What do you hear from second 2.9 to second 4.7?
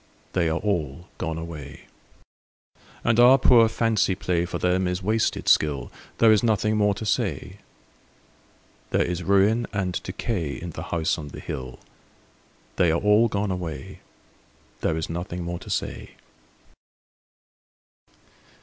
And our poor fancy play For